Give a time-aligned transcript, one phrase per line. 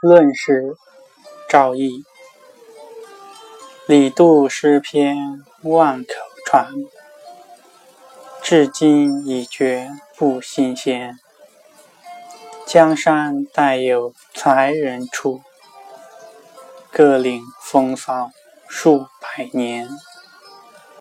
[0.00, 0.76] 论诗
[1.48, 2.04] 赵翼
[3.86, 5.16] 李杜诗篇
[5.62, 6.06] 万口
[6.44, 6.68] 传。
[8.42, 11.18] 至今已觉不新鲜。
[12.66, 15.40] 江山代有才人出
[16.90, 18.30] 各领风骚
[18.68, 19.88] 数百年。